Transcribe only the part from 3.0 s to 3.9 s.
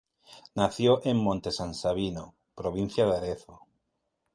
de Arezzo.